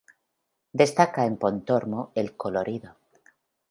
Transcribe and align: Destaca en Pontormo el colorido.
Destaca 0.83 1.27
en 1.27 1.37
Pontormo 1.37 2.11
el 2.15 2.35
colorido. 2.35 2.95